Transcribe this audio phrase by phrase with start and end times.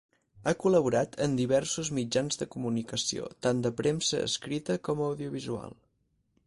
[0.45, 5.81] Ha col·laborat en diversos mitjans de comunicació, tant de premsa escrita com audiovisual.